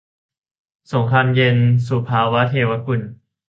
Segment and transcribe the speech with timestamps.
[0.93, 1.57] สงครามเย็น-
[1.87, 3.01] สุภาว์ เทวกุล